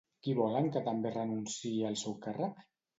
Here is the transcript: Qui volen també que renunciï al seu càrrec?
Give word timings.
Qui 0.27 0.33
volen 0.39 0.69
també 0.79 1.13
que 1.13 1.13
renunciï 1.21 1.77
al 1.95 2.03
seu 2.05 2.21
càrrec? 2.29 2.71